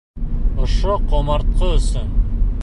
Ошо 0.67 0.95
ҡомартҡы 1.11 1.71
өсөн. 1.77 2.11